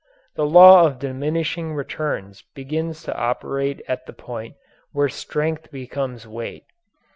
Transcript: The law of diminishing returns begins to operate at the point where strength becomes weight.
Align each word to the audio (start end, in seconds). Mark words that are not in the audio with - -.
The 0.35 0.47
law 0.47 0.87
of 0.87 0.97
diminishing 0.97 1.73
returns 1.75 2.43
begins 2.55 3.03
to 3.03 3.15
operate 3.15 3.83
at 3.87 4.07
the 4.07 4.13
point 4.13 4.55
where 4.93 5.09
strength 5.09 5.69
becomes 5.69 6.25
weight. 6.27 6.65